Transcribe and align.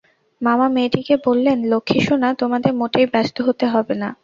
মামা 0.41 0.67
মেয়েটিকে 0.69 1.15
বললেন, 1.25 1.57
লক্ষ্মী 1.65 1.99
সোনা, 1.99 2.29
তোমাদের 2.33 2.71
মোটেই 2.73 3.07
ব্যস্ত 3.13 3.37
হতে 3.41 3.65
হবে 3.67 3.93
না। 3.95 4.09